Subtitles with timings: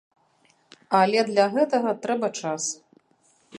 [0.99, 2.63] Але для гэтага трэба час.